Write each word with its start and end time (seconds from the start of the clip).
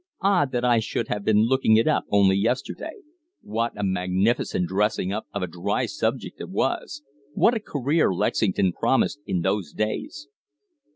"Odd 0.23 0.51
that 0.53 0.65
I 0.65 0.79
should 0.79 1.09
have 1.09 1.23
been 1.23 1.43
looking 1.45 1.77
it 1.77 1.87
up 1.87 2.05
only 2.09 2.35
yesterday. 2.35 3.01
What 3.43 3.73
a 3.75 3.83
magnificent 3.83 4.67
dressing 4.67 5.13
up 5.13 5.27
of 5.31 5.43
a 5.43 5.47
dry 5.47 5.85
subject 5.85 6.41
it 6.41 6.49
was! 6.49 7.03
What 7.33 7.53
a 7.53 7.59
career 7.59 8.11
Lexington 8.11 8.73
promised 8.73 9.19
in 9.27 9.41
those 9.41 9.71
days!" 9.73 10.27